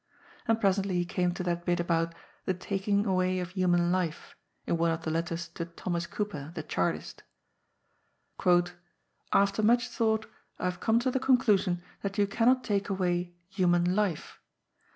[0.47, 4.35] And presently he came to that bi^ about ^' the taking away of human life"
[4.65, 7.21] in one of the letters to Thomas Cooper, the Chartist:
[8.39, 8.71] ^^
[9.31, 10.25] After much thought,
[10.57, 14.39] I have come to the conclusion that you cannot take away human life.